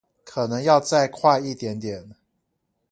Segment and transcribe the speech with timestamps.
[0.23, 2.15] 可能要再快一點點